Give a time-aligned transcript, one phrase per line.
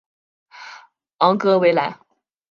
[1.19, 1.99] 昂格维莱。